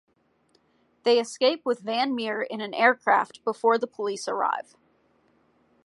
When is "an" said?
2.59-2.73